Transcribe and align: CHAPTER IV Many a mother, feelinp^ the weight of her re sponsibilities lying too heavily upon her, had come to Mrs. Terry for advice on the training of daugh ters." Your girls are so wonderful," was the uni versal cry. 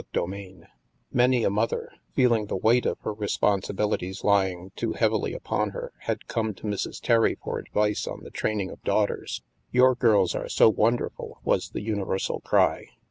CHAPTER 0.01 0.33
IV 0.33 0.63
Many 1.13 1.43
a 1.43 1.51
mother, 1.51 1.91
feelinp^ 2.17 2.47
the 2.47 2.55
weight 2.57 2.87
of 2.87 2.97
her 3.01 3.13
re 3.13 3.27
sponsibilities 3.27 4.23
lying 4.23 4.71
too 4.75 4.93
heavily 4.93 5.31
upon 5.35 5.69
her, 5.77 5.91
had 6.05 6.27
come 6.27 6.55
to 6.55 6.63
Mrs. 6.63 6.99
Terry 6.99 7.35
for 7.43 7.59
advice 7.59 8.07
on 8.07 8.23
the 8.23 8.31
training 8.31 8.71
of 8.71 8.81
daugh 8.83 9.09
ters." 9.09 9.43
Your 9.71 9.93
girls 9.93 10.33
are 10.33 10.49
so 10.49 10.69
wonderful," 10.69 11.39
was 11.43 11.69
the 11.69 11.81
uni 11.81 12.01
versal 12.03 12.41
cry. 12.43 12.87